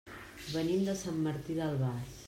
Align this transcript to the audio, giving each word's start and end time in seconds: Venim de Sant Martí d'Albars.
Venim 0.45 0.81
de 0.89 0.97
Sant 1.03 1.21
Martí 1.29 1.59
d'Albars. 1.61 2.19